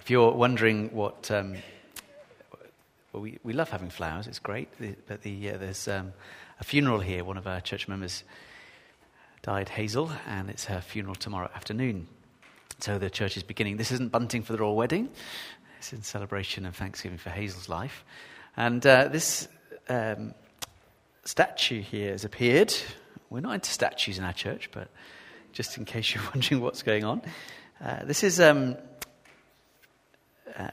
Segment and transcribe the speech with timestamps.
[0.00, 1.56] If you're wondering what, um,
[3.12, 4.70] well, we, we love having flowers, it's great,
[5.06, 6.14] but the, uh, there's um,
[6.58, 7.22] a funeral here.
[7.22, 8.24] One of our church members
[9.42, 12.08] died, Hazel, and it's her funeral tomorrow afternoon.
[12.78, 13.76] So the church is beginning.
[13.76, 15.10] This isn't bunting for the royal wedding,
[15.76, 18.02] it's in celebration of Thanksgiving for Hazel's life.
[18.56, 19.48] And uh, this
[19.90, 20.32] um,
[21.26, 22.72] statue here has appeared.
[23.28, 24.88] We're not into statues in our church, but
[25.52, 27.20] just in case you're wondering what's going on,
[27.84, 28.78] uh, this is um,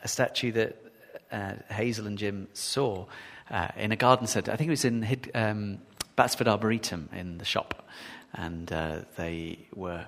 [0.03, 0.83] a statue that
[1.31, 3.05] uh, Hazel and Jim saw
[3.49, 4.51] uh, in a garden centre.
[4.51, 5.79] I think it was in Hid, um,
[6.15, 7.87] Batsford Arboretum in the shop.
[8.33, 10.05] And uh, they were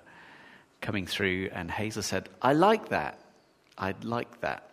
[0.81, 3.19] coming through, and Hazel said, I like that.
[3.77, 4.65] I'd like that.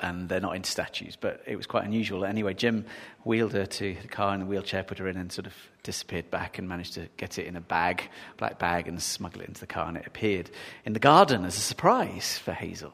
[0.00, 2.24] And they're not into statues, but it was quite unusual.
[2.24, 2.84] Anyway, Jim
[3.24, 6.30] wheeled her to the car in a wheelchair, put her in, and sort of disappeared
[6.30, 9.60] back and managed to get it in a bag, black bag, and smuggle it into
[9.60, 9.88] the car.
[9.88, 10.50] And it appeared
[10.84, 12.92] in the garden as a surprise for Hazel.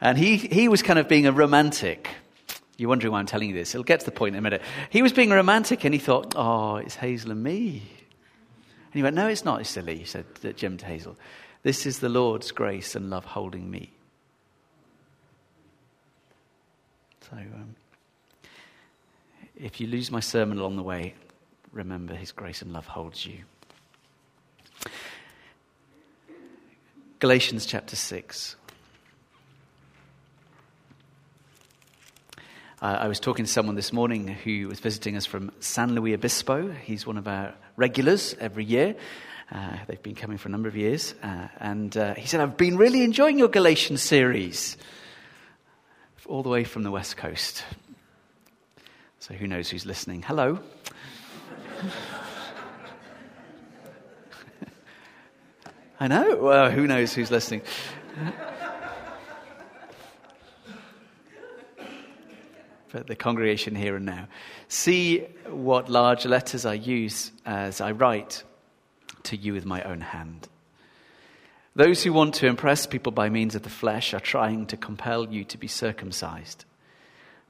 [0.00, 2.08] And he, he was kind of being a romantic.
[2.76, 3.74] You're wondering why I'm telling you this.
[3.74, 4.62] It'll get to the point in a minute.
[4.90, 7.82] He was being romantic and he thought, oh, it's Hazel and me.
[8.86, 11.16] And he went, no, it's not, it's silly, he said Jim to Hazel.
[11.62, 13.92] This is the Lord's grace and love holding me.
[17.30, 17.74] So um,
[19.56, 21.14] if you lose my sermon along the way,
[21.72, 23.38] remember his grace and love holds you.
[27.18, 28.56] Galatians chapter 6.
[32.86, 36.14] Uh, I was talking to someone this morning who was visiting us from San Luis
[36.14, 36.70] Obispo.
[36.70, 38.94] He's one of our regulars every year.
[39.50, 41.12] Uh, they've been coming for a number of years.
[41.20, 44.76] Uh, and uh, he said, I've been really enjoying your Galatians series,
[46.26, 47.64] all the way from the West Coast.
[49.18, 50.22] So who knows who's listening?
[50.22, 50.60] Hello.
[55.98, 56.36] I know.
[56.36, 57.62] Well, who knows who's listening?
[62.92, 64.28] But the congregation here and now.
[64.68, 68.42] See what large letters I use as I write
[69.24, 70.48] to you with my own hand.
[71.74, 75.28] Those who want to impress people by means of the flesh are trying to compel
[75.28, 76.64] you to be circumcised.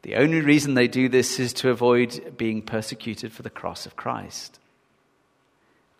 [0.02, 3.96] The only reason they do this is to avoid being persecuted for the cross of
[3.96, 4.58] Christ.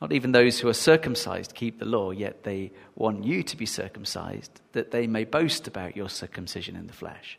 [0.01, 3.65] Not even those who are circumcised keep the law, yet they want you to be
[3.65, 7.39] circumcised, that they may boast about your circumcision in the flesh.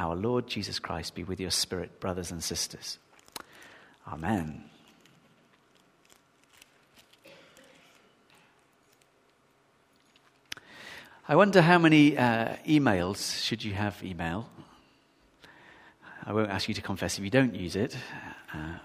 [0.00, 2.98] our Lord Jesus Christ be with your spirit, brothers and sisters.
[4.08, 4.64] Amen.
[11.28, 14.48] I wonder how many uh, emails, should you have email?
[16.24, 17.94] I won't ask you to confess if you don't use it.
[18.54, 18.78] Uh,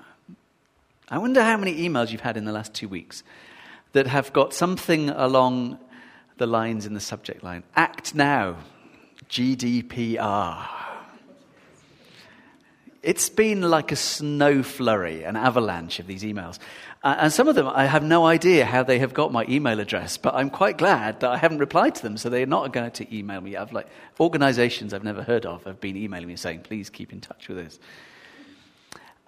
[1.09, 3.23] I wonder how many emails you've had in the last two weeks
[3.93, 5.79] that have got something along
[6.37, 8.57] the lines in the subject line Act now,
[9.29, 10.84] GDPR.
[13.05, 16.57] It's been like a snow flurry, an avalanche of these emails.
[17.03, 19.79] Uh, and some of them, I have no idea how they have got my email
[19.79, 22.89] address, but I'm quite glad that I haven't replied to them, so they're not going
[22.89, 23.55] to email me.
[23.55, 23.87] I've like
[24.19, 27.59] organizations I've never heard of have been emailing me saying, please keep in touch with
[27.59, 27.79] us.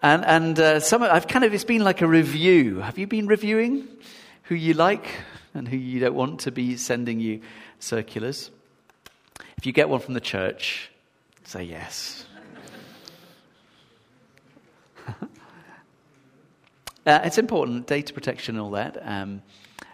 [0.01, 2.79] And, and uh, some, I've kind of, it's been like a review.
[2.79, 3.87] Have you been reviewing
[4.43, 5.07] who you like
[5.53, 7.41] and who you don't want to be sending you
[7.77, 8.49] circulars?
[9.57, 10.91] If you get one from the church,
[11.43, 12.26] say yes.
[17.07, 18.97] Uh, it's important, data protection and all that.
[19.01, 19.41] Um,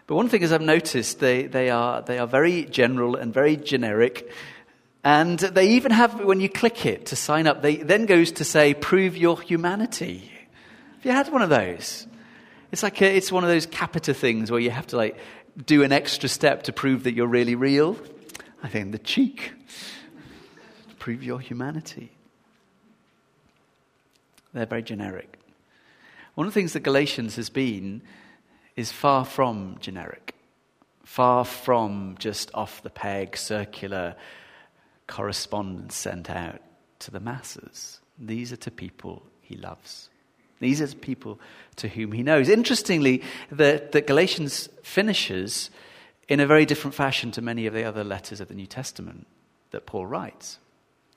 [0.08, 3.56] but one thing is I've noticed they, they, are, they are very general and very
[3.56, 4.32] generic.
[5.04, 8.44] And they even have, when you click it to sign up, they then goes to
[8.44, 10.32] say, prove your humanity.
[10.96, 12.08] Have you had one of those?
[12.72, 15.18] It's like a, it's one of those captcha things where you have to like
[15.64, 17.96] do an extra step to prove that you're really real.
[18.64, 19.52] I think the cheek.
[20.98, 22.12] prove your humanity.
[24.52, 25.43] They're very generic.
[26.36, 28.02] One of the things that Galatians has been
[28.76, 30.36] is far from generic,
[31.04, 34.16] far from just off the peg, circular
[35.06, 36.60] correspondence sent out
[37.00, 38.00] to the masses.
[38.18, 40.10] These are to people he loves.
[40.60, 41.40] These are people
[41.76, 42.50] to whom he knows.
[42.50, 43.22] Interestingly,
[43.52, 45.70] that, that Galatians finishes
[46.28, 49.28] in a very different fashion to many of the other letters of the New Testament
[49.72, 50.58] that Paul writes.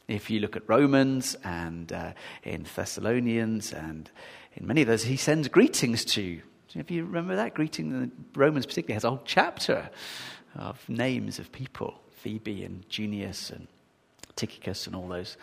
[0.08, 2.12] If you look at Romans and uh,
[2.44, 4.10] in Thessalonians and
[4.54, 6.40] in many of those, he sends greetings to.
[6.74, 9.90] If you remember that greeting, Romans particularly has a whole chapter
[10.54, 13.68] of names of people Phoebe and Junius and
[14.34, 15.36] Tychicus and all those.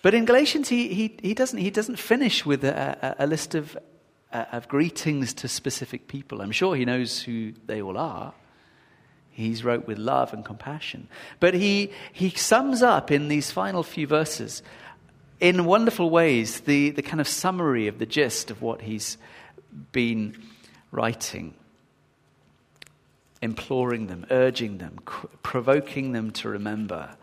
[0.00, 3.54] But in Galatians, he, he, he, doesn't, he doesn't finish with a, a, a list
[3.54, 3.76] of,
[4.32, 6.40] uh, of greetings to specific people.
[6.40, 8.32] I'm sure he knows who they all are.
[9.32, 11.08] He's wrote with love and compassion.
[11.40, 14.62] But he, he sums up in these final few verses,
[15.40, 19.16] in wonderful ways, the, the kind of summary of the gist of what he's
[19.90, 20.40] been
[20.90, 21.54] writing,
[23.40, 24.98] imploring them, urging them,
[25.42, 27.16] provoking them to remember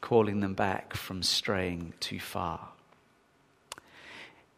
[0.00, 2.68] calling them back from straying too far.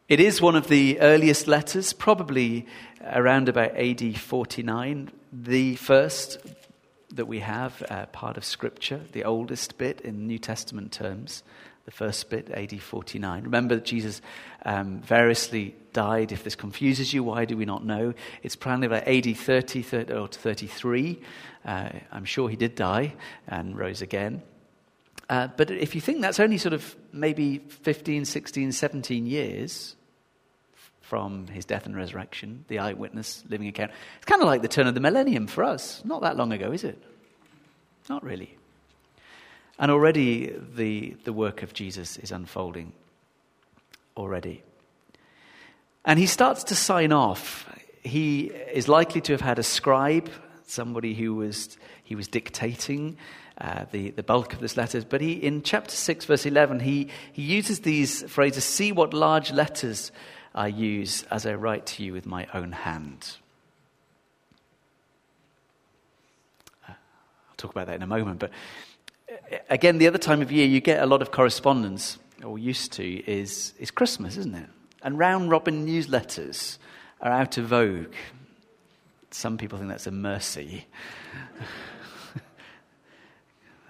[0.08, 2.64] It is one of the earliest letters, probably
[3.04, 6.38] around about AD 49, the first
[7.12, 11.42] that we have, uh, part of Scripture, the oldest bit in New Testament terms,
[11.84, 13.42] the first bit, AD 49.
[13.44, 14.22] Remember that Jesus
[14.64, 16.32] um, variously died.
[16.32, 18.14] If this confuses you, why do we not know?
[18.42, 21.20] It's probably about AD 30, 30 or 33.
[21.66, 23.12] Uh, I'm sure he did die
[23.46, 24.40] and rose again.
[25.28, 29.96] Uh, but if you think that's only sort of maybe 15, 16, 17 years
[31.08, 34.86] from his death and resurrection, the eyewitness living account, it's kind of like the turn
[34.86, 36.02] of the millennium for us.
[36.04, 37.02] Not that long ago, is it?
[38.10, 38.54] Not really.
[39.78, 42.92] And already the, the work of Jesus is unfolding.
[44.18, 44.62] Already.
[46.04, 47.66] And he starts to sign off.
[48.02, 50.28] He is likely to have had a scribe,
[50.66, 53.16] somebody who was, he was dictating
[53.58, 55.02] uh, the, the bulk of this letter.
[55.08, 59.52] But he, in chapter 6, verse 11, he, he uses these phrases See what large
[59.52, 60.12] letters
[60.54, 63.36] I use as I write to you with my own hand.
[66.88, 68.38] Uh, I'll talk about that in a moment.
[68.40, 68.50] But
[69.30, 72.92] uh, again, the other time of year you get a lot of correspondence, or used
[72.94, 74.68] to, is, is Christmas, isn't it?
[75.02, 76.78] And round robin newsletters
[77.20, 78.14] are out of vogue.
[79.30, 80.86] Some people think that's a mercy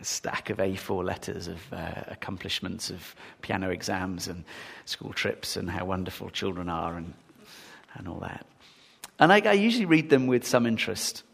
[0.03, 4.45] stack of A4 letters of uh, accomplishments of piano exams and
[4.85, 7.15] school trips and how wonderful children are and,
[7.95, 8.47] and all that.
[9.19, 11.25] And I, I usually read them with some interest.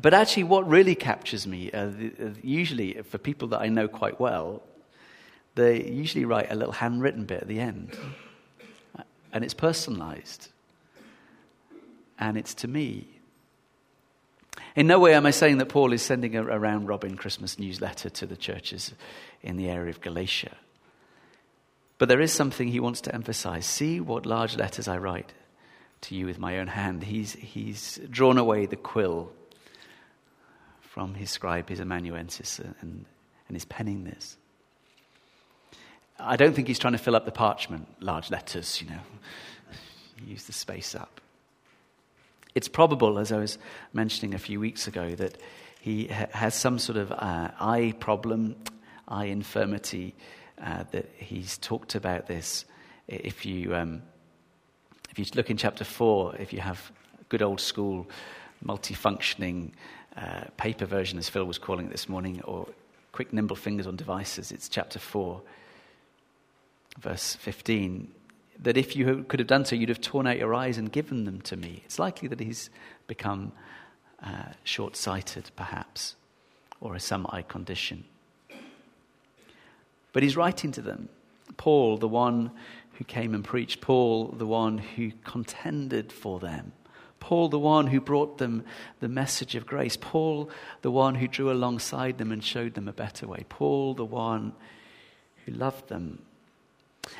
[0.00, 3.88] But actually, what really captures me, uh, the, uh, usually for people that I know
[3.88, 4.62] quite well,
[5.54, 7.96] they usually write a little handwritten bit at the end.
[9.32, 10.48] And it's personalized.
[12.18, 13.08] And it's to me.
[14.74, 18.10] In no way am I saying that Paul is sending a, round robin Christmas newsletter
[18.10, 18.92] to the churches
[19.42, 20.56] in the area of Galatia.
[21.98, 23.66] But there is something he wants to emphasize.
[23.66, 25.32] See what large letters I write
[26.02, 27.04] to you with my own hand.
[27.04, 29.30] He's, he's drawn away the quill
[30.80, 33.04] from his scribe, his amanuensis, and,
[33.48, 34.36] and is penning this.
[36.18, 39.00] I don't think he's trying to fill up the parchment, large letters, you know,
[40.26, 41.20] use the space up.
[42.54, 43.58] It's probable, as I was
[43.92, 45.38] mentioning a few weeks ago, that
[45.80, 48.56] he ha- has some sort of uh, eye problem,
[49.08, 50.14] eye infirmity,
[50.62, 52.64] uh, that he's talked about this.
[53.08, 54.02] If you, um,
[55.10, 56.92] if you look in chapter 4, if you have
[57.30, 58.06] good old school,
[58.64, 59.72] multifunctioning
[60.16, 62.68] uh, paper version, as Phil was calling it this morning, or
[63.12, 65.40] quick, nimble fingers on devices, it's chapter 4,
[67.00, 68.12] verse 15
[68.60, 71.24] that if you could have done so, you'd have torn out your eyes and given
[71.24, 71.82] them to me.
[71.84, 72.70] It's likely that he's
[73.06, 73.52] become
[74.22, 76.16] uh, short sighted, perhaps,
[76.80, 78.04] or has some eye condition.
[80.12, 81.08] But he's writing to them.
[81.56, 82.50] Paul, the one
[82.94, 86.72] who came and preached, Paul, the one who contended for them,
[87.20, 88.64] Paul, the one who brought them
[88.98, 90.50] the message of grace, Paul,
[90.82, 94.52] the one who drew alongside them and showed them a better way, Paul, the one
[95.44, 96.22] who loved them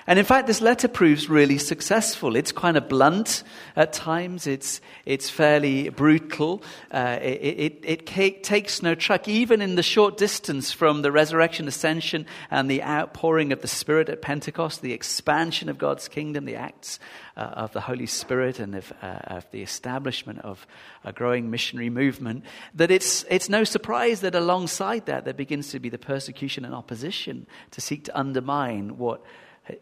[0.07, 2.37] and in fact, this letter proves really successful.
[2.37, 3.43] It's kind of blunt
[3.75, 6.63] at times, it's, it's fairly brutal.
[6.91, 11.67] Uh, it, it, it, takes no truck, even in the short distance from the resurrection,
[11.67, 16.57] ascension, and the outpouring of the Spirit at Pentecost, the expansion of God's kingdom, the
[16.57, 17.01] acts
[17.37, 20.65] uh, of the Holy Spirit, and of, uh, of, the establishment of
[21.05, 22.45] a growing missionary movement.
[22.75, 26.75] That it's, it's no surprise that alongside that, there begins to be the persecution and
[26.75, 29.23] opposition to seek to undermine what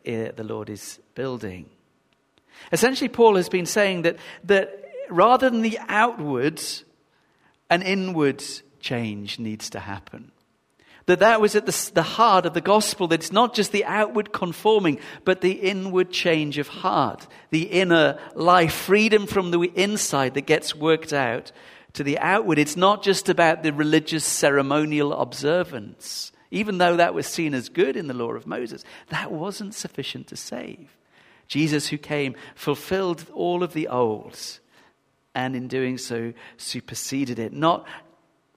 [0.04, 1.68] the Lord is building.
[2.72, 6.62] Essentially, Paul has been saying that, that rather than the outward,
[7.68, 8.42] an inward
[8.80, 10.32] change needs to happen.
[11.06, 13.84] That that was at the, the heart of the gospel, that it's not just the
[13.84, 20.34] outward conforming, but the inward change of heart, the inner life, freedom from the inside
[20.34, 21.52] that gets worked out
[21.94, 22.58] to the outward.
[22.58, 26.32] It's not just about the religious ceremonial observance.
[26.50, 30.26] Even though that was seen as good in the law of Moses, that wasn't sufficient
[30.28, 30.96] to save.
[31.46, 34.38] Jesus, who came, fulfilled all of the old,
[35.34, 37.52] and in doing so, superseded it.
[37.52, 37.86] Not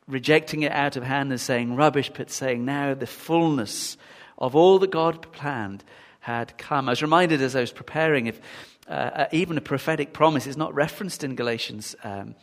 [0.07, 3.97] rejecting it out of hand and saying rubbish, but saying now the fullness
[4.38, 5.83] of all that God planned
[6.19, 6.88] had come.
[6.88, 8.39] I was reminded as I was preparing if
[8.88, 12.35] uh, uh even a prophetic promise is not referenced in Galatians um,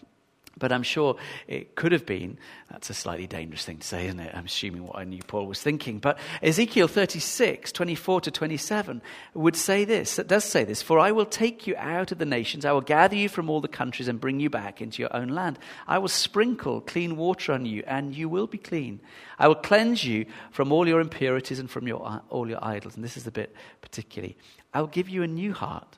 [0.60, 1.16] but I'm sure
[1.48, 2.38] it could have been.
[2.70, 4.32] That's a slightly dangerous thing to say, isn't it?
[4.32, 5.98] I'm assuming what I knew Paul was thinking.
[5.98, 9.02] But Ezekiel 36, 24 to 27
[9.34, 10.18] would say this.
[10.20, 10.82] It does say this.
[10.82, 12.64] For I will take you out of the nations.
[12.64, 15.28] I will gather you from all the countries and bring you back into your own
[15.28, 15.58] land.
[15.88, 19.00] I will sprinkle clean water on you, and you will be clean.
[19.38, 22.94] I will cleanse you from all your impurities and from your, all your idols.
[22.94, 24.36] And this is the bit particularly.
[24.72, 25.96] I will give you a new heart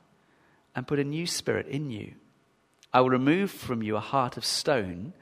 [0.75, 2.13] and put a new spirit in you.
[2.93, 5.13] I will remove from you a heart of stone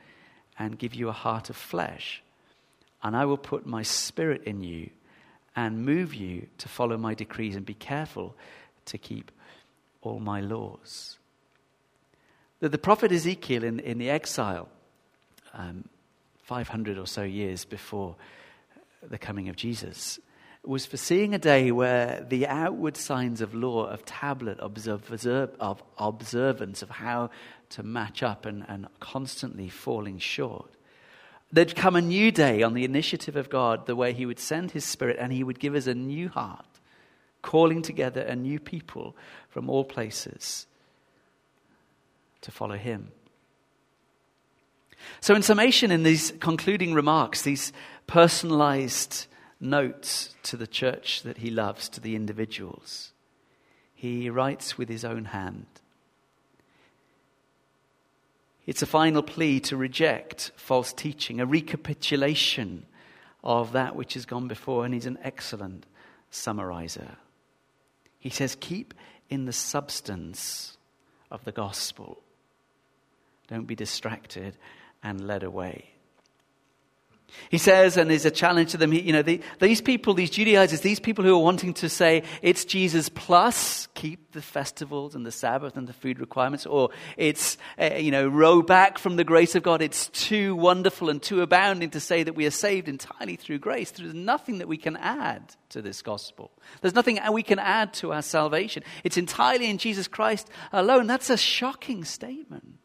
[0.59, 2.21] and give you a heart of flesh.
[3.01, 4.89] And I will put my spirit in you
[5.55, 8.35] and move you to follow my decrees and be careful
[8.85, 9.31] to keep
[10.01, 11.17] all my laws.
[12.59, 14.69] The, the prophet Ezekiel in, in the exile,
[15.53, 15.85] um,
[16.43, 18.15] 500 or so years before
[19.01, 20.19] the coming of Jesus,
[20.63, 26.83] was foreseeing a day where the outward signs of law, of tablet, observe, of observance,
[26.83, 27.31] of how
[27.71, 30.71] to match up and, and constantly falling short.
[31.51, 34.71] There'd come a new day on the initiative of God, the way He would send
[34.71, 36.79] His Spirit and He would give us a new heart,
[37.41, 39.15] calling together a new people
[39.49, 40.65] from all places
[42.41, 43.11] to follow Him.
[45.19, 47.73] So, in summation, in these concluding remarks, these
[48.07, 49.25] personalized
[49.59, 53.11] notes to the church that He loves, to the individuals,
[53.93, 55.65] He writes with His own hand
[58.65, 62.85] it's a final plea to reject false teaching, a recapitulation
[63.43, 65.85] of that which has gone before, and he's an excellent
[66.29, 67.17] summarizer.
[68.19, 68.93] He says, Keep
[69.29, 70.77] in the substance
[71.31, 72.21] of the gospel.
[73.47, 74.57] Don't be distracted
[75.01, 75.90] and led away.
[77.50, 80.81] He says, and there's a challenge to them, you know, the, these people, these Judaizers,
[80.81, 85.31] these people who are wanting to say it's Jesus plus keep the festivals and the
[85.31, 89.55] Sabbath and the food requirements, or it's, uh, you know, row back from the grace
[89.55, 89.81] of God.
[89.81, 93.91] It's too wonderful and too abounding to say that we are saved entirely through grace.
[93.91, 96.51] There's nothing that we can add to this gospel.
[96.81, 98.83] There's nothing we can add to our salvation.
[99.03, 101.07] It's entirely in Jesus Christ alone.
[101.07, 102.77] That's a shocking statement.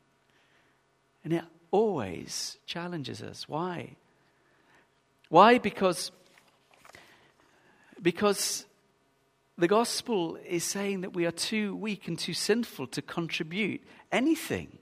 [1.24, 3.48] And it always challenges us.
[3.48, 3.96] Why?
[5.28, 5.58] Why?
[5.58, 6.12] Because,
[8.00, 8.66] because
[9.58, 14.78] the gospel is saying that we are too weak and too sinful to contribute anything.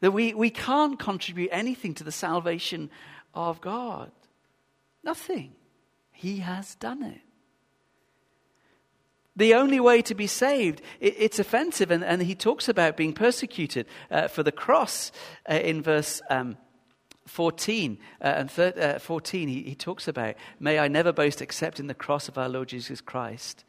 [0.00, 2.90] That we, we can't contribute anything to the salvation
[3.34, 4.12] of God.
[5.02, 5.54] Nothing.
[6.12, 7.20] He has done it.
[9.38, 13.12] The only way to be saved, it, it's offensive, and, and, he talks about being
[13.12, 15.12] persecuted uh, for the cross
[15.48, 16.20] uh, in verse.
[16.28, 16.58] Um,
[17.26, 21.78] 14 uh, and thir- uh, 14 he, he talks about may i never boast except
[21.78, 23.66] in the cross of our lord jesus christ.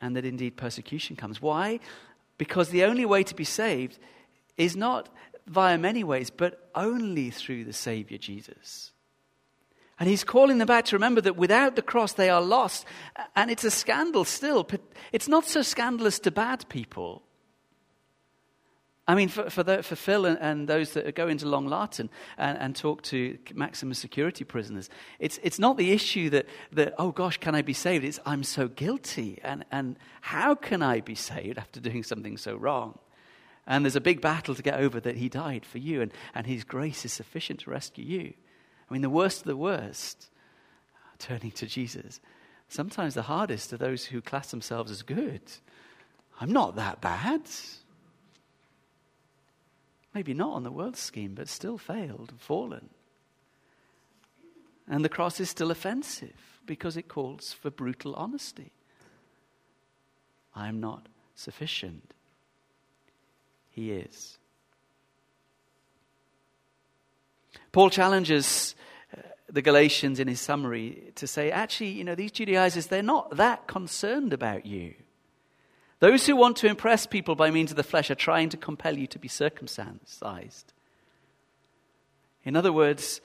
[0.00, 1.42] And that indeed persecution comes.
[1.42, 1.80] Why?
[2.38, 3.98] Because the only way to be saved
[4.56, 5.08] is not
[5.48, 8.92] via many ways but only through the savior jesus
[10.00, 12.86] and he's calling them back to remember that without the cross they are lost.
[13.36, 14.64] And it's a scandal still.
[14.64, 14.80] But
[15.12, 17.22] it's not so scandalous to bad people.
[19.06, 22.08] I mean, for, for, the, for Phil and, and, those that go into Long Lartin
[22.38, 24.88] and, and, talk to maximum security prisoners,
[25.18, 28.04] it's, it's not the issue that, that, oh gosh, can I be saved?
[28.04, 29.38] It's, I'm so guilty.
[29.42, 32.98] And, and how can I be saved after doing something so wrong?
[33.66, 36.46] And there's a big battle to get over that he died for you, and, and
[36.46, 38.34] his grace is sufficient to rescue you.
[38.90, 40.28] I mean, the worst of the worst,
[41.18, 42.20] turning to Jesus.
[42.68, 45.42] Sometimes the hardest are those who class themselves as good.
[46.40, 47.42] I'm not that bad.
[50.12, 52.90] Maybe not on the world scheme, but still failed and fallen.
[54.88, 58.72] And the cross is still offensive because it calls for brutal honesty.
[60.54, 61.06] I am not
[61.36, 62.12] sufficient.
[63.70, 64.39] He is.
[67.72, 68.74] Paul challenges
[69.16, 73.36] uh, the Galatians in his summary to say, actually, you know, these Judaizers, they're not
[73.36, 74.94] that concerned about you.
[76.00, 78.96] Those who want to impress people by means of the flesh are trying to compel
[78.96, 80.72] you to be circumcised.
[82.42, 83.20] In other words,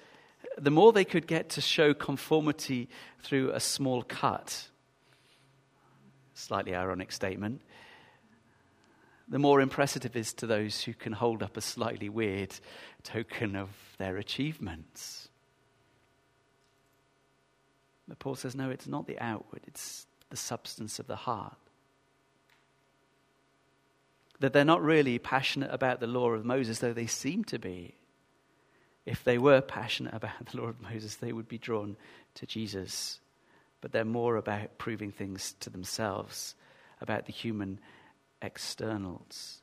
[0.57, 4.67] the more they could get to show conformity through a small cut,
[6.33, 7.61] slightly ironic statement,
[9.27, 12.53] the more impressive it is to those who can hold up a slightly weird
[13.03, 15.29] token of their achievements.
[18.07, 21.57] But Paul says, no, it's not the outward, it's the substance of the heart.
[24.39, 27.95] That they're not really passionate about the law of Moses, though they seem to be.
[29.05, 31.95] If they were passionate about the law of Moses, they would be drawn
[32.35, 33.19] to Jesus.
[33.81, 36.55] But they're more about proving things to themselves,
[37.01, 37.79] about the human
[38.45, 39.61] externals.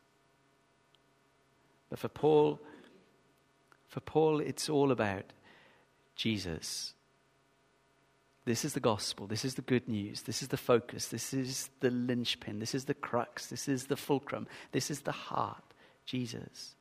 [1.89, 2.61] But for Paul,
[3.89, 5.33] for Paul, it's all about
[6.17, 6.95] Jesus.
[8.45, 9.27] This is the gospel.
[9.27, 10.23] This is the good news.
[10.23, 11.09] This is the focus.
[11.09, 12.59] This is the linchpin.
[12.59, 13.47] This is the crux.
[13.47, 14.49] This is the fulcrum.
[14.73, 15.63] This is the heart.
[16.05, 16.75] Jesus.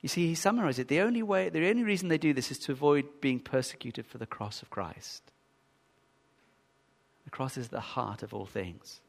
[0.00, 0.86] You see, he summarized it.
[0.86, 4.18] The only way, the only reason they do this is to avoid being persecuted for
[4.18, 5.22] the cross of Christ.
[7.24, 9.00] The cross is the heart of all things.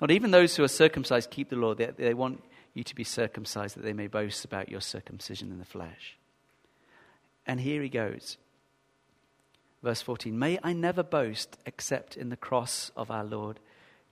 [0.00, 1.74] Not even those who are circumcised keep the law.
[1.74, 2.42] They, they want
[2.74, 6.16] you to be circumcised that they may boast about your circumcision in the flesh.
[7.46, 8.36] And here he goes.
[9.82, 13.60] Verse 14 May I never boast except in the cross of our Lord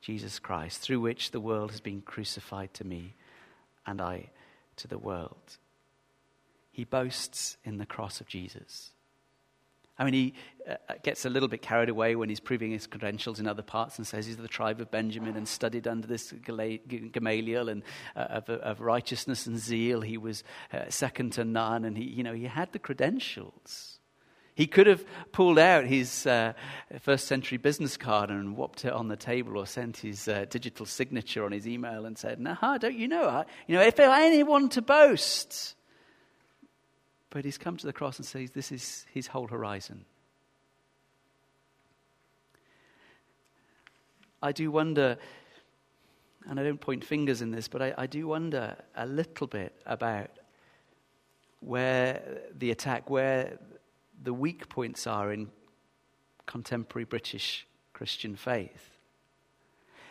[0.00, 3.14] Jesus Christ, through which the world has been crucified to me
[3.86, 4.30] and I
[4.76, 5.58] to the world.
[6.72, 8.90] He boasts in the cross of Jesus.
[9.98, 10.34] I mean, he
[10.68, 13.62] uh, uh, gets a little bit carried away when he's proving his credentials in other
[13.62, 17.82] parts and says he's the tribe of Benjamin and studied under this Gamaliel and
[18.16, 20.00] uh, of, of, righteousness and zeal.
[20.00, 24.00] He was uh, second to none, and he, you know, he had the credentials.
[24.56, 26.52] He could have pulled out his uh,
[27.00, 30.86] first century business card and whopped it on the table or sent his uh, digital
[30.86, 33.28] signature on his email and said, Nah, don't you know?
[33.28, 35.74] I, you know, if there anyone to boast,
[37.34, 40.04] but he's come to the cross and says this is his whole horizon.
[44.40, 45.18] I do wonder,
[46.48, 49.74] and I don't point fingers in this, but I, I do wonder a little bit
[49.84, 50.30] about
[51.58, 52.22] where
[52.56, 53.58] the attack, where
[54.22, 55.50] the weak points are in
[56.46, 58.90] contemporary British Christian faith.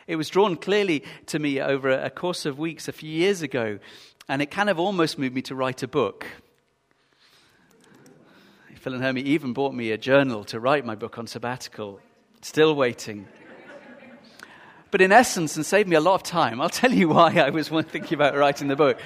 [0.08, 3.80] It was drawn clearly to me over a course of weeks a few years ago,
[4.28, 6.28] and it kind of almost moved me to write a book.
[8.84, 12.02] Phil and Hermie even bought me a journal to write my book on sabbatical.
[12.42, 13.30] Still waiting.
[14.92, 17.50] But in essence, and saved me a lot of time, I'll tell you why I
[17.50, 19.00] was thinking about writing the book.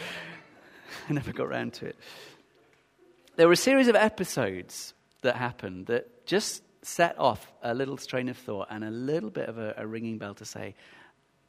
[1.08, 1.96] I never got around to it.
[3.36, 8.30] There were a series of episodes that happened that just set off a little strain
[8.30, 10.74] of thought and a little bit of a, a ringing bell to say,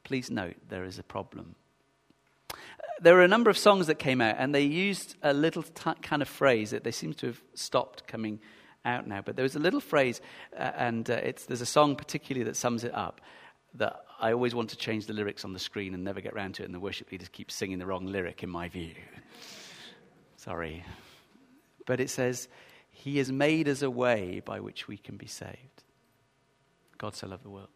[0.05, 1.55] please note there is a problem
[3.01, 5.93] there were a number of songs that came out, and they used a little t-
[6.03, 8.41] kind of phrase that they seem to have stopped coming
[8.85, 9.23] out now.
[9.25, 10.21] But there was a little phrase,
[10.57, 13.21] uh, and uh, there's a song particularly that sums it up
[13.75, 16.55] that I always want to change the lyrics on the screen and never get around
[16.55, 18.95] to it, and the worship leaders keep singing the wrong lyric, in my view.
[20.37, 20.85] Sorry.
[21.87, 22.49] But it says,
[22.91, 25.85] He has made us a way by which we can be saved.
[26.97, 27.69] God so loved the world.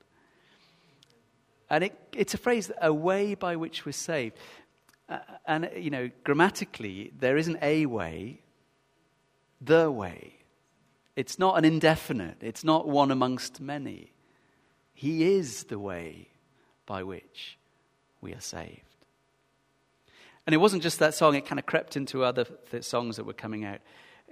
[1.71, 4.37] And it, it's a phrase, a way by which we're saved.
[5.47, 8.41] And, you know, grammatically, there isn't a way,
[9.61, 10.37] the way.
[11.17, 14.13] It's not an indefinite, it's not one amongst many.
[14.95, 16.29] He is the way
[16.87, 17.59] by which
[18.21, 18.81] we are saved.
[20.47, 23.25] And it wasn't just that song, it kind of crept into other th- songs that
[23.25, 23.81] were coming out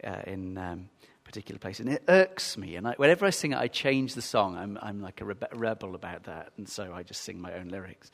[0.02, 0.88] uh, in um,
[1.24, 1.86] particular places.
[1.86, 2.76] And it irks me.
[2.76, 4.56] And I, whenever I sing it, I change the song.
[4.56, 6.52] I'm, I'm like a rebe- rebel about that.
[6.56, 8.10] And so I just sing my own lyrics.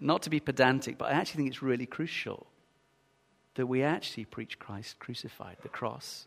[0.00, 2.46] Not to be pedantic, but I actually think it's really crucial
[3.54, 6.26] that we actually preach Christ crucified, the cross,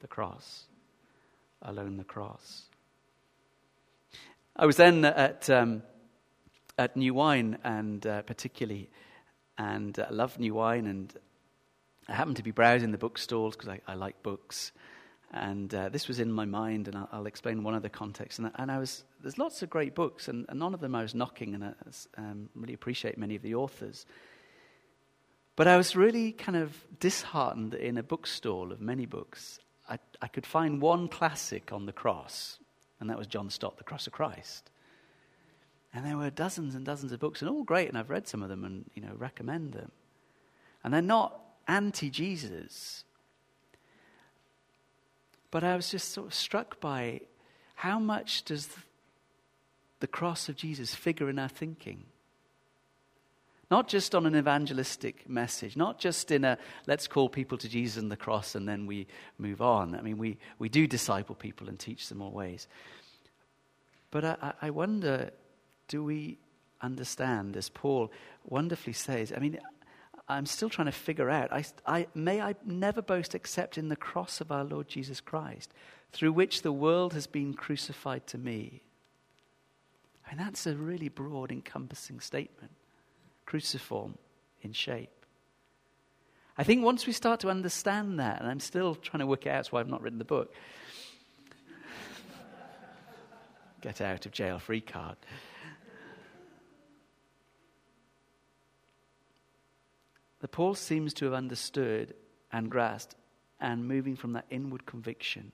[0.00, 0.64] the cross,
[1.62, 2.64] alone the cross.
[4.54, 5.82] I was then at, um,
[6.78, 8.90] at New Wine, and uh, particularly,
[9.56, 11.12] and uh, love New Wine, and
[12.08, 14.72] I happened to be browsing the bookstores because I, I, like books.
[15.32, 18.38] And uh, this was in my mind, and I'll, I'll, explain one of the contexts.
[18.38, 21.02] And, and I was, there's lots of great books, and, and none of them I
[21.02, 21.72] was knocking, and I
[22.16, 24.06] um, really appreciate many of the authors.
[25.56, 29.58] But I was really kind of disheartened in a bookstall of many books,
[29.88, 32.58] I, I could find one classic on the cross,
[33.00, 34.70] and that was John Stott, The Cross of Christ.
[35.94, 38.42] And there were dozens and dozens of books, and all great, and I've read some
[38.42, 39.92] of them and you know recommend them.
[40.84, 43.04] And they're not anti-Jesus,
[45.50, 47.20] but I was just sort of struck by
[47.76, 48.68] how much does
[50.00, 52.04] the cross of Jesus figure in our thinking?
[53.70, 56.56] Not just on an evangelistic message, not just in a
[56.86, 59.94] let's call people to Jesus and the cross and then we move on.
[59.96, 62.68] I mean, we, we do disciple people and teach them all ways.
[64.10, 65.30] But I, I wonder
[65.88, 66.38] do we
[66.80, 68.12] understand, as Paul
[68.44, 69.32] wonderfully says?
[69.34, 69.58] I mean,
[70.28, 71.52] I'm still trying to figure out.
[71.52, 75.72] I, I, may I never boast except in the cross of our Lord Jesus Christ,
[76.12, 78.82] through which the world has been crucified to me.
[80.28, 82.72] Mean, that's a really broad, encompassing statement,
[83.44, 84.18] cruciform
[84.62, 85.10] in shape.
[86.58, 89.50] I think once we start to understand that, and I'm still trying to work it
[89.50, 90.52] out, that's why I've not written the book.
[93.82, 95.16] Get out of jail free card.
[100.40, 102.14] The Paul seems to have understood
[102.52, 103.16] and grasped
[103.60, 105.52] and moving from that inward conviction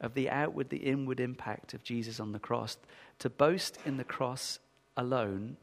[0.00, 2.76] of the outward, the inward impact of Jesus on the cross,
[3.20, 4.58] to boast in the cross
[4.96, 5.56] alone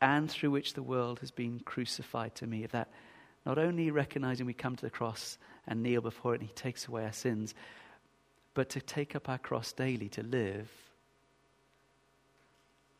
[0.00, 2.64] and through which the world has been crucified to me.
[2.64, 2.90] Of that,
[3.46, 6.86] not only recognizing we come to the cross and kneel before it and He takes
[6.86, 7.54] away our sins,
[8.54, 10.70] but to take up our cross daily, to live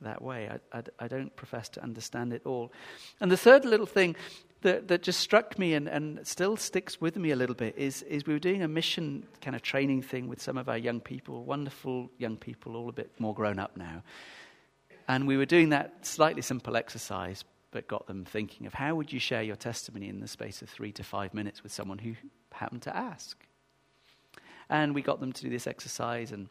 [0.06, 0.48] that way.
[0.48, 2.72] I, I, I, don't profess to understand it all.
[3.20, 4.16] And the third little thing
[4.62, 8.02] that, that just struck me and, and still sticks with me a little bit is,
[8.02, 11.00] is we were doing a mission kind of training thing with some of our young
[11.00, 14.02] people, wonderful young people, all a bit more grown up now.
[15.08, 19.12] And we were doing that slightly simple exercise, but got them thinking of how would
[19.12, 22.14] you share your testimony in the space of three to five minutes with someone who
[22.52, 23.36] happened to ask.
[24.68, 26.48] And we got them to do this exercise, and,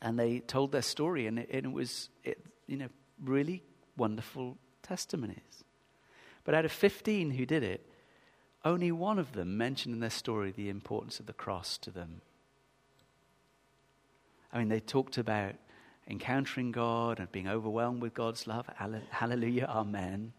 [0.00, 2.88] and they told their story, and it, and it was, it, you know,
[3.22, 3.62] really
[3.96, 5.64] wonderful testimonies.
[6.44, 7.86] But out of 15 who did it,
[8.64, 12.22] only one of them mentioned in their story the importance of the cross to them.
[14.52, 15.54] I mean, they talked about
[16.08, 18.68] encountering God and being overwhelmed with God's love.
[19.10, 20.32] Hallelujah, amen.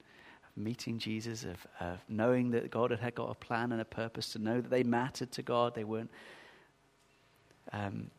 [0.56, 4.40] Meeting Jesus, of, of knowing that God had got a plan and a purpose, to
[4.40, 5.76] know that they mattered to God.
[5.76, 6.12] They weren't
[7.74, 8.10] um,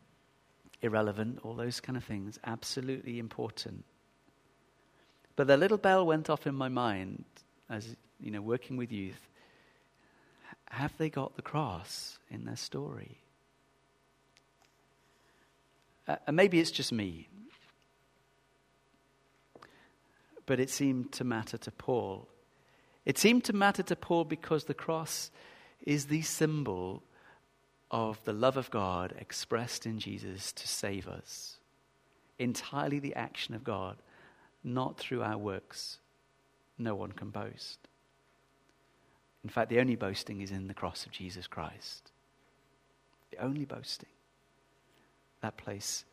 [0.81, 2.37] irrelevant, all those kind of things.
[2.45, 3.83] Absolutely important.
[5.37, 7.23] But the little bell went off in my mind
[7.69, 9.29] as, you know, working with youth.
[10.71, 13.19] Have they got the cross in their story?
[16.07, 17.29] Uh, and maybe it's just me.
[20.47, 22.27] But it seemed to matter to Paul.
[23.05, 25.29] It seemed to matter to Paul because the cross
[25.85, 27.03] is the symbol
[27.91, 31.57] of the love of God expressed in Jesus to save us.
[32.39, 33.97] Entirely the action of God,
[34.63, 35.99] not through our works.
[36.77, 37.79] No one can boast.
[39.43, 42.11] In fact, the only boasting is in the cross of Jesus Christ.
[43.31, 44.09] The only boasting.
[45.41, 46.03] That place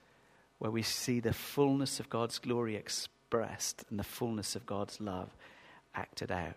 [0.59, 5.31] where we see the fullness of God's glory expressed and the fullness of God's love
[5.95, 6.55] acted out.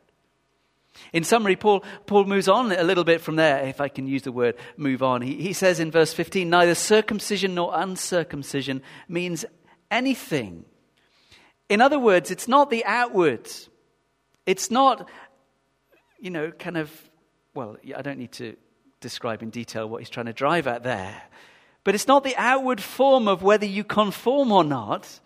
[1.13, 4.23] In summary, Paul, Paul moves on a little bit from there, if I can use
[4.23, 5.21] the word move on.
[5.21, 9.45] He, he says in verse 15 neither circumcision nor uncircumcision means
[9.91, 10.65] anything.
[11.69, 13.49] In other words, it's not the outward.
[14.45, 15.09] It's not,
[16.19, 16.91] you know, kind of,
[17.53, 18.55] well, I don't need to
[19.01, 21.21] describe in detail what he's trying to drive at there.
[21.83, 25.19] But it's not the outward form of whether you conform or not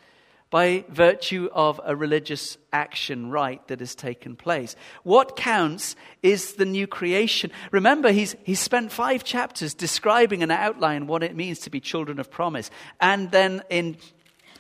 [0.52, 4.76] by virtue of a religious action rite that has taken place.
[5.04, 7.52] What counts is the new creation.
[7.72, 12.20] Remember, he's, he's spent five chapters describing and outline what it means to be children
[12.20, 12.70] of promise.
[13.00, 13.96] And then in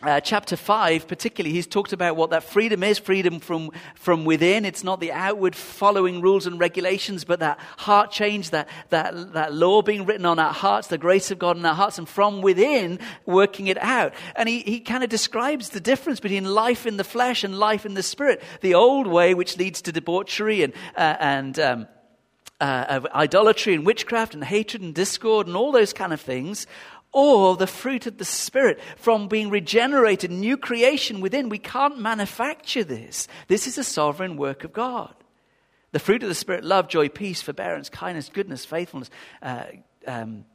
[0.03, 4.65] uh, chapter 5, particularly, he's talked about what that freedom is freedom from, from within.
[4.65, 9.53] It's not the outward following rules and regulations, but that heart change, that, that, that
[9.53, 12.41] law being written on our hearts, the grace of God in our hearts, and from
[12.41, 14.13] within working it out.
[14.35, 17.85] And he, he kind of describes the difference between life in the flesh and life
[17.85, 18.41] in the spirit.
[18.61, 21.87] The old way, which leads to debauchery and, uh, and um,
[22.59, 26.67] uh, of idolatry and witchcraft and hatred and discord and all those kind of things,
[27.13, 31.49] or the fruit of the Spirit from being regenerated, new creation within.
[31.49, 33.27] We can't manufacture this.
[33.47, 35.13] This is a sovereign work of God.
[35.91, 39.09] The fruit of the Spirit love, joy, peace, forbearance, kindness, goodness, faithfulness,
[39.41, 39.65] uh,
[40.07, 40.45] um,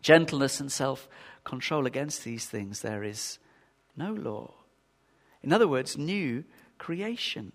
[0.00, 1.08] gentleness, and self
[1.44, 1.86] control.
[1.86, 3.38] Against these things, there is
[3.96, 4.54] no law.
[5.42, 6.44] In other words, new
[6.78, 7.52] creation.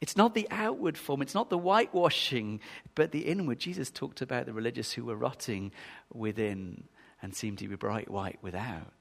[0.00, 2.60] It's not the outward form, it's not the whitewashing,
[2.94, 3.58] but the inward.
[3.58, 5.72] Jesus talked about the religious who were rotting
[6.12, 6.84] within
[7.24, 8.92] and seem to be bright white without.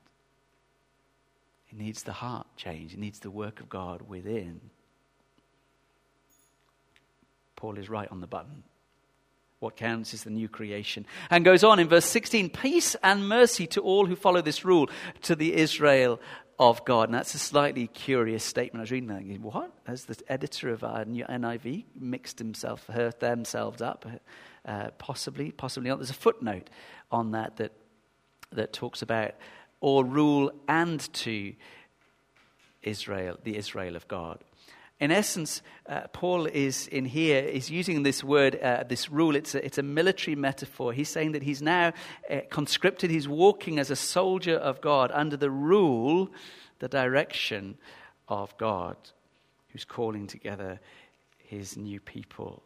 [1.69, 4.61] It needs the heart change, it needs the work of God within.
[7.57, 8.63] Paul is right on the button.
[9.59, 11.05] What counts is the new creation.
[11.29, 14.89] And goes on in verse 16 Peace and mercy to all who follow this rule,
[15.23, 16.21] to the Israel
[16.57, 17.09] of God.
[17.09, 18.79] And that's a slightly curious statement.
[18.79, 19.71] I was reading that thinking, what?
[19.85, 24.05] Has the editor of our new NIV mixed himself, hurt themselves up?
[24.65, 25.99] Uh, possibly, possibly not.
[25.99, 26.69] There's a footnote
[27.11, 27.73] on that that
[28.55, 29.33] that talks about
[29.81, 31.53] or rule and to
[32.81, 34.39] Israel, the Israel of God.
[34.99, 39.35] In essence, uh, Paul is in here is using this word, uh, this rule.
[39.35, 40.93] It's a, it's a military metaphor.
[40.93, 41.91] He's saying that he's now
[42.29, 43.11] uh, conscripted.
[43.11, 46.29] He's walking as a soldier of God under the rule,
[46.79, 47.77] the direction
[48.29, 48.95] of God,
[49.69, 50.79] who's calling together
[51.37, 52.63] his new people.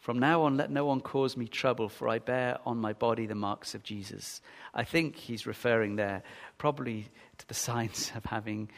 [0.00, 3.26] From now on, let no one cause me trouble, for I bear on my body
[3.26, 4.40] the marks of Jesus.
[4.72, 6.22] I think he's referring there
[6.56, 7.08] probably
[7.38, 8.70] to the signs of having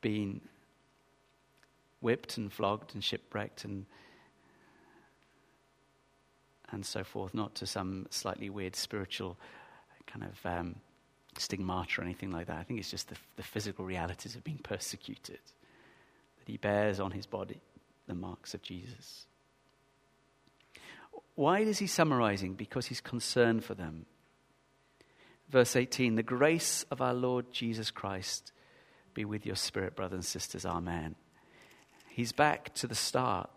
[0.00, 0.40] been
[2.00, 3.84] whipped and flogged and shipwrecked and,
[6.70, 9.36] and so forth, not to some slightly weird spiritual
[10.06, 10.76] kind of um,
[11.36, 12.58] stigmata or anything like that.
[12.58, 15.40] I think it's just the, the physical realities of being persecuted,
[16.38, 17.60] that he bears on his body
[18.06, 19.26] the marks of Jesus.
[21.38, 22.54] Why is he summarizing?
[22.54, 24.06] Because he's concerned for them.
[25.48, 28.50] Verse 18 The grace of our Lord Jesus Christ
[29.14, 30.66] be with your spirit, brothers and sisters.
[30.66, 31.14] Amen.
[32.08, 33.50] He's back to the start.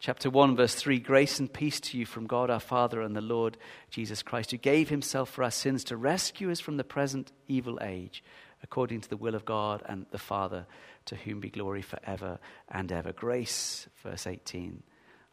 [0.00, 3.20] Chapter 1, verse 3 Grace and peace to you from God our Father and the
[3.20, 3.58] Lord
[3.90, 7.78] Jesus Christ, who gave himself for our sins to rescue us from the present evil
[7.80, 8.24] age,
[8.60, 10.66] according to the will of God and the Father,
[11.04, 13.12] to whom be glory forever and ever.
[13.12, 14.82] Grace, verse 18,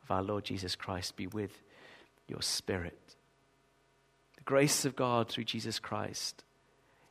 [0.04, 1.63] of our Lord Jesus Christ be with
[2.32, 3.15] your spirit.
[4.38, 6.44] The grace of God through Jesus Christ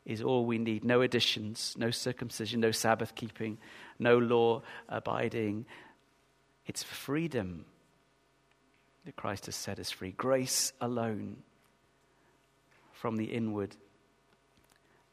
[0.05, 0.83] is all we need.
[0.85, 3.59] No additions, no circumcision, no Sabbath keeping,
[3.99, 5.67] no law abiding.
[6.67, 7.67] It's freedom
[9.05, 10.13] that Christ has set us free.
[10.13, 11.37] Grace alone
[12.93, 13.77] from the inward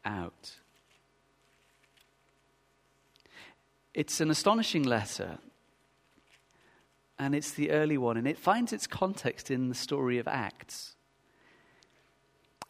[0.04, 0.56] out.
[3.94, 5.38] It's an astonishing letter,
[7.18, 10.94] and it's the early one, and it finds its context in the story of Acts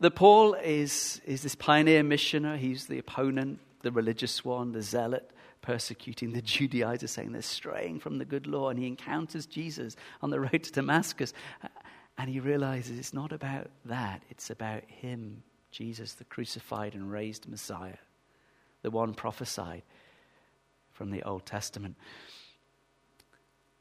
[0.00, 2.56] that Paul is, is this pioneer missioner.
[2.56, 5.30] He's the opponent, the religious one, the zealot,
[5.60, 8.70] persecuting the Judaizers, saying they're straying from the good law.
[8.70, 11.32] And he encounters Jesus on the road to Damascus.
[11.62, 11.68] Uh,
[12.16, 17.48] and he realizes it's not about that, it's about him, Jesus, the crucified and raised
[17.48, 17.98] Messiah,
[18.82, 19.82] the one prophesied
[20.92, 21.96] from the Old Testament.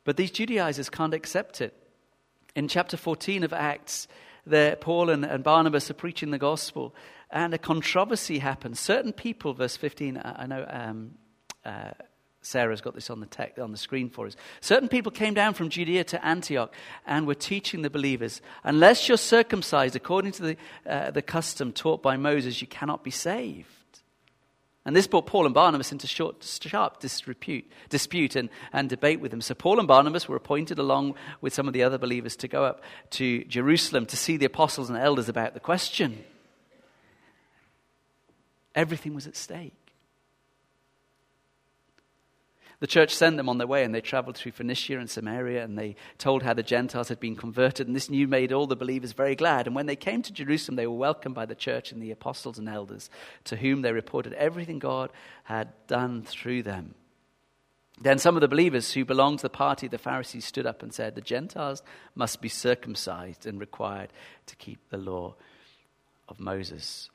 [0.08, 1.74] But these Judaizers can't accept it.
[2.56, 4.08] In chapter 14 of Acts,
[4.46, 6.96] there, Paul and, and Barnabas are preaching the gospel,
[7.30, 8.80] and a controversy happens.
[8.80, 11.12] Certain people, verse 15, I, I know um,
[11.66, 11.90] uh,
[12.42, 14.38] Sarah's got this on the, tech, on the screen for us.
[14.62, 16.74] Certain people came down from Judea to Antioch
[17.06, 22.02] and were teaching the believers unless you're circumcised according to the, uh, the custom taught
[22.02, 23.68] by Moses, you cannot be saved.
[24.88, 29.32] And this brought Paul and Barnabas into short, sharp dispute, dispute and, and debate with
[29.32, 29.42] them.
[29.42, 32.64] So Paul and Barnabas were appointed along with some of the other believers to go
[32.64, 36.24] up to Jerusalem to see the apostles and elders about the question.
[38.76, 39.87] Everything was at stake.
[42.80, 45.78] The church sent them on their way, and they traveled through Phoenicia and Samaria, and
[45.78, 47.88] they told how the Gentiles had been converted.
[47.88, 49.66] And this news made all the believers very glad.
[49.66, 52.60] And when they came to Jerusalem, they were welcomed by the church and the apostles
[52.60, 53.10] and elders,
[53.46, 55.12] to whom they reported everything God
[55.46, 56.94] had done through them.
[58.00, 60.84] Then some of the believers who belonged to the party of the Pharisees stood up
[60.84, 61.82] and said, The Gentiles
[62.14, 64.14] must be circumcised and required
[64.46, 65.34] to keep the law
[66.30, 67.10] of Moses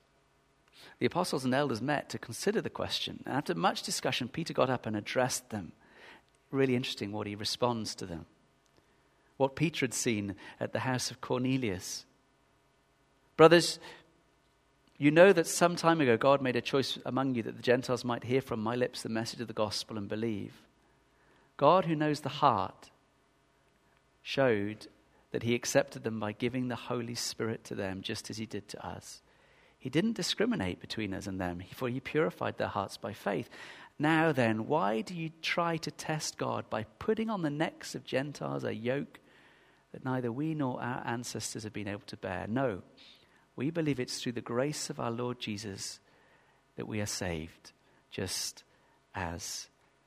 [1.02, 3.24] the apostles and elders met to consider the question.
[3.26, 5.72] And after much discussion, Peter got up and addressed them.
[6.52, 8.24] Really interesting what he responds to them.
[9.36, 12.06] What Peter had seen at the house of Cornelius.
[13.36, 13.80] Brothers,
[14.96, 18.04] you know that some time ago God made a choice among you that the Gentiles
[18.04, 20.52] might hear from my lips the message of the gospel and believe.
[21.56, 22.90] God, who knows the heart,
[24.22, 24.86] showed
[25.32, 28.68] that he accepted them by giving the Holy Spirit to them, just as he did
[28.68, 29.20] to us.
[29.83, 33.51] He didn't discriminate between us and them, for he purified their hearts by faith.
[33.99, 38.05] Now then, why do you try to test God by putting on the necks of
[38.05, 39.18] Gentiles a yoke
[39.90, 42.47] that neither we nor our ancestors have been able to bear?
[42.49, 42.83] No,
[43.57, 45.99] we believe it's through the grace of our Lord Jesus
[46.77, 47.73] that we are saved,
[48.09, 48.62] just
[49.16, 49.66] as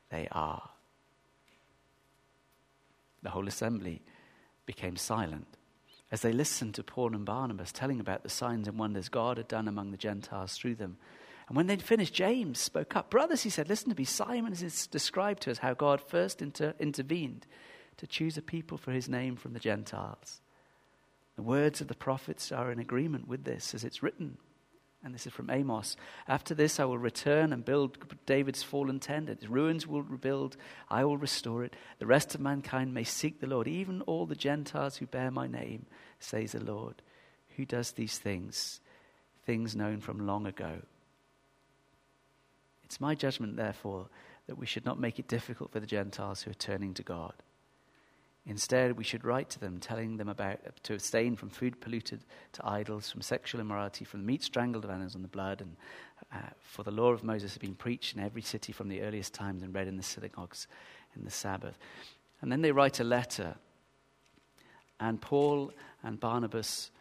[0.10, 0.70] they are.
[3.24, 4.02] The whole assembly
[4.66, 5.58] became silent
[6.12, 9.48] as they listened to Paul and Barnabas telling about the signs and wonders God had
[9.48, 10.98] done among the Gentiles through them.
[11.48, 13.10] And when they'd finished, James spoke up.
[13.10, 14.04] Brothers, he said, listen to me.
[14.04, 17.46] Simon has described to us how God first inter- intervened
[17.98, 20.42] to choose a people for his name from the Gentiles.
[21.36, 24.38] The words of the prophets are in agreement with this, as it's written
[25.06, 25.96] and this is from Amos.
[26.28, 29.30] After this, I will return and build David's fallen tent.
[29.30, 30.58] Its ruins will rebuild.
[30.90, 31.76] I will restore it.
[32.00, 35.46] The rest of mankind may seek the Lord, even all the Gentiles who bear my
[35.46, 35.86] name,
[36.20, 37.04] says the Lord,
[37.56, 38.82] who does these things
[39.46, 40.82] things known from long ago.
[42.84, 44.08] It's my judgment, therefore,
[44.48, 47.34] that we should not make it difficult for the Gentiles who are turning to God.
[48.48, 52.68] Instead, we should write to them, telling them about to abstain from food polluted to
[52.68, 55.62] idols, from sexual immorality, from meat strangled of animals and the blood.
[55.62, 55.76] And
[56.32, 59.34] uh, for the law of Moses had been preached in every city from the earliest
[59.34, 60.68] times and read in the synagogues
[61.16, 61.78] in the Sabbath.
[62.42, 63.56] And then they write a letter,
[65.00, 65.72] and Paul
[66.04, 66.92] and Barnabas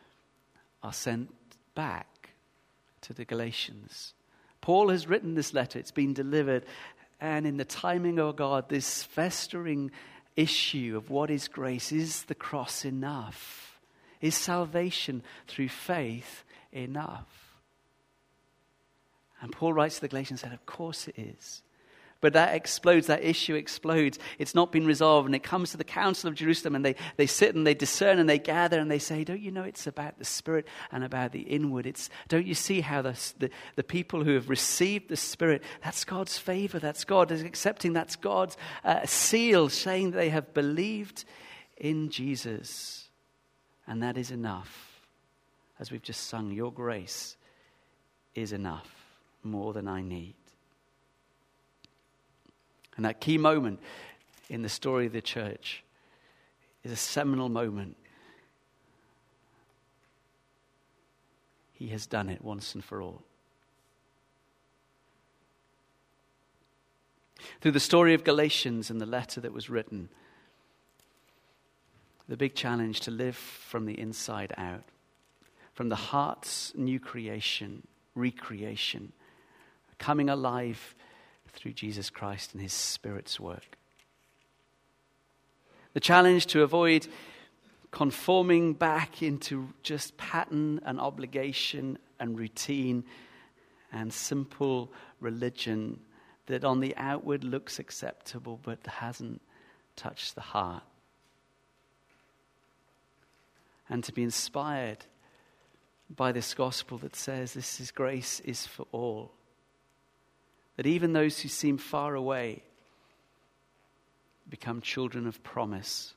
[0.83, 1.31] are sent
[1.75, 2.31] back
[3.03, 4.15] to the Galatians.
[4.63, 6.65] Paul has written this letter, it's been delivered,
[7.21, 9.91] and in the timing of God, this festering
[10.37, 13.81] issue of what is grace is the cross enough?
[14.21, 17.55] Is salvation through faith enough?
[19.41, 21.63] And Paul writes to the Galatians and said, Of course it is.
[22.25, 24.19] But that explodes, that issue explodes.
[24.39, 25.27] It's not been resolved.
[25.27, 28.19] And it comes to the Council of Jerusalem, and they, they sit and they discern
[28.19, 31.33] and they gather and they say, Don't you know it's about the Spirit and about
[31.33, 31.87] the inward?
[31.87, 36.07] It's, don't you see how the, the, the people who have received the Spirit, that's
[36.07, 41.27] God's favor, that's God is accepting, that's God's uh, seal, saying they have believed
[41.77, 43.07] in Jesus.
[43.87, 44.99] And that is enough.
[45.79, 47.37] As we've just sung, Your grace
[48.35, 48.91] is enough,
[49.43, 50.37] more than I need.
[52.97, 53.81] And that key moment
[54.49, 55.83] in the story of the church
[56.85, 57.97] is a seminal moment.
[61.73, 63.23] He has done it once and for all.
[67.61, 70.09] Through the story of Galatians and the letter that was written,
[72.29, 74.85] the big challenge to live from the inside out,
[75.73, 79.13] from the heart's new creation, recreation,
[79.99, 80.95] coming alive
[81.55, 83.77] through Jesus Christ and his Spirit's work.
[85.93, 87.07] The challenge to avoid
[87.91, 93.05] conforming back into just pattern and obligation and routine
[93.93, 96.01] and simple religion
[96.47, 99.41] that on the outward looks acceptable but hasn't
[99.95, 100.83] touched the heart.
[103.89, 105.05] And to be inspired
[106.11, 109.33] by this gospel that says this is grace is for all.
[110.77, 112.63] That even those who seem far away
[114.49, 116.15] become children of promise.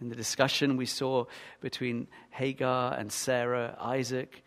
[0.00, 1.26] In the discussion we saw
[1.60, 4.42] between Hagar and Sarah, Isaac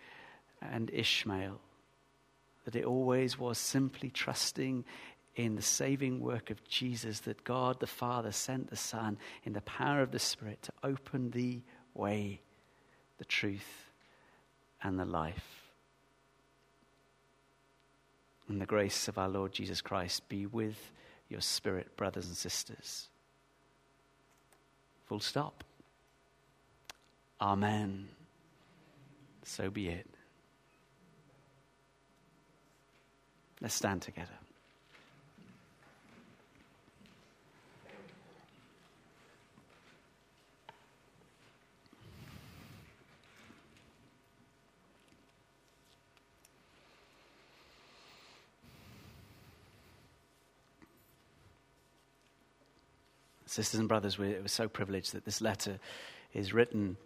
[0.61, 1.59] and Ishmael,
[2.65, 4.83] that it always was simply trusting
[5.35, 9.61] in the saving work of Jesus, that God the Father sent the Son in the
[9.61, 11.61] power of the Spirit to open the
[11.93, 12.41] way,
[13.17, 13.91] the truth,
[14.81, 15.64] and the life.
[18.47, 20.91] And the grace of our Lord Jesus Christ be with
[21.29, 23.07] your spirit, brothers and sisters.
[25.05, 25.63] Full stop.
[27.41, 28.07] Amen.
[29.43, 30.07] So be it.
[33.61, 34.44] Let's stand together.
[53.55, 55.79] Sisters and brothers, we're, we're so privileged that this letter
[56.33, 56.97] is written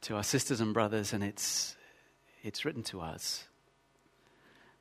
[0.00, 1.76] to our sisters and brothers, and it's,
[2.42, 3.44] it's written to us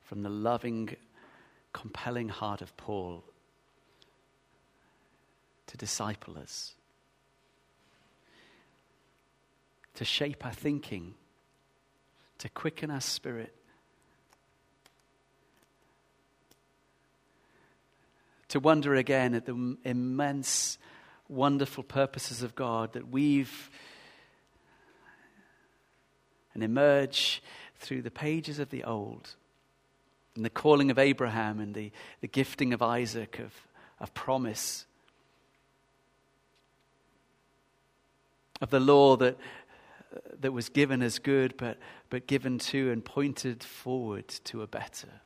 [0.04, 0.96] from the loving,
[1.74, 3.26] compelling heart of Paul
[5.68, 6.74] to disciple us,
[9.96, 11.16] to shape our thinking,
[12.38, 13.54] to quicken our spirit,
[18.52, 20.78] to wonder again at the immense,
[21.30, 23.70] wonderful purposes of God that weave
[26.54, 27.42] and emerge
[27.78, 29.36] through the pages of the old
[30.36, 33.54] and the calling of Abraham and the, the gifting of Isaac of,
[34.02, 34.86] of promise,
[38.60, 39.38] of the law that,
[40.42, 41.78] that was given as good but,
[42.10, 45.22] but given to and pointed forward to a better.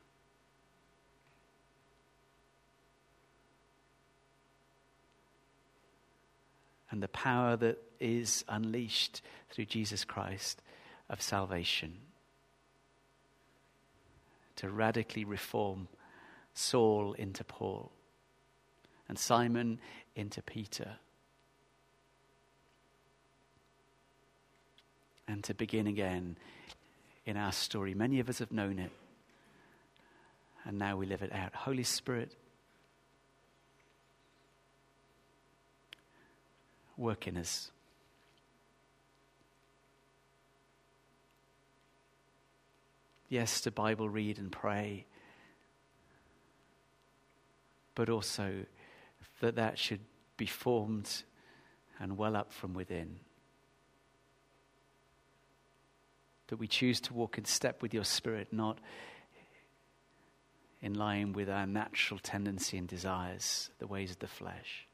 [6.95, 10.61] And the power that is unleashed through Jesus Christ
[11.09, 11.97] of salvation
[14.55, 15.89] to radically reform
[16.53, 17.91] Saul into Paul
[19.09, 19.77] and Simon
[20.15, 20.93] into Peter.
[25.27, 26.37] And to begin again
[27.25, 27.93] in our story.
[27.93, 28.91] Many of us have known it,
[30.63, 31.53] and now we live it out.
[31.55, 32.31] Holy Spirit,
[36.97, 37.71] work in us.
[43.27, 45.05] Yes, to Bible read and pray,
[47.95, 48.65] but also
[49.41, 50.01] that that should
[50.37, 51.23] be formed
[51.99, 53.19] and well up from within.
[56.47, 58.79] That we choose to walk in step with your spirit, not
[60.81, 64.87] in line with our natural tendency and desires, the ways of the flesh.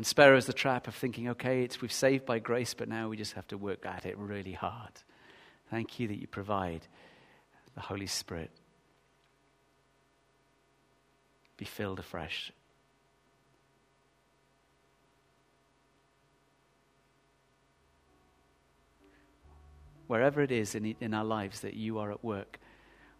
[0.00, 3.10] And spare us the trap of thinking, okay, it's, we've saved by grace, but now
[3.10, 4.92] we just have to work at it really hard.
[5.70, 6.86] Thank you that you provide
[7.74, 8.50] the Holy Spirit.
[11.58, 12.50] Be filled afresh.
[20.06, 22.58] Wherever it is in, in our lives that you are at work,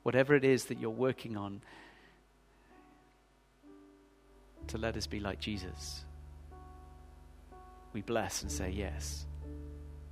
[0.03, 1.61] whatever it is that you're working on,
[4.69, 6.05] to let us be like Jesus
[7.93, 9.27] we bless and say yes.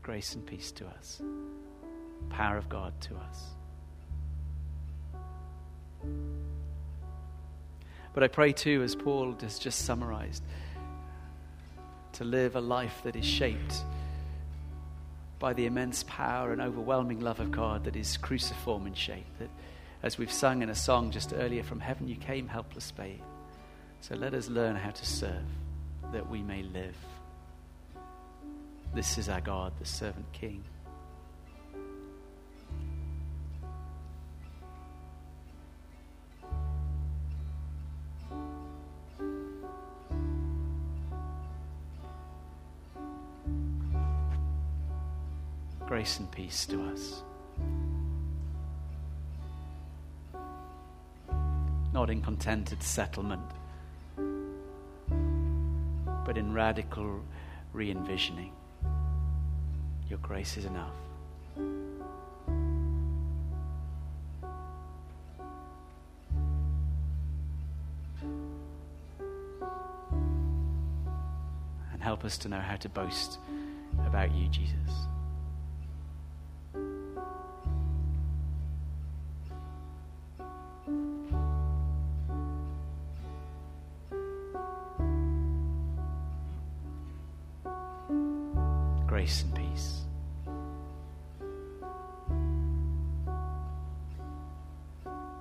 [0.03, 1.21] Grace and peace to us.
[2.31, 3.45] Power of God to us.
[8.15, 10.43] But I pray too, as Paul has just summarized,
[12.15, 13.75] to live a life that is shaped
[15.39, 19.27] by the immense power and overwhelming love of God that is cruciform in shape.
[19.39, 19.51] That,
[20.03, 23.21] as we've sung in a song just earlier, from heaven you came, helpless babe.
[24.01, 25.45] So let us learn how to serve,
[26.13, 26.97] that we may live.
[28.99, 30.65] This is our God, the servant king.
[45.87, 47.23] Grace and peace to us.
[51.93, 53.49] Not in contented settlement,
[56.27, 57.23] but in radical
[57.73, 58.58] re envisioning.
[60.09, 60.95] Your grace is enough.
[71.93, 73.39] And help us to know how to boast
[74.07, 75.08] about you, Jesus.